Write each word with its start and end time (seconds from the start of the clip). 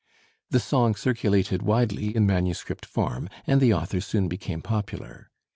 The 0.49 0.59
song 0.59 0.95
circulated 0.95 1.61
widely 1.61 2.15
in 2.15 2.25
manuscript 2.25 2.87
form, 2.87 3.29
and 3.45 3.61
the 3.61 3.75
author 3.75 4.01
soon 4.01 4.27
became 4.27 4.63
popular. 4.63 5.29